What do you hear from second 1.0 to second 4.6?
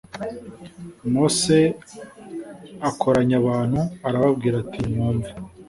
Mose akoranya abantu arababwira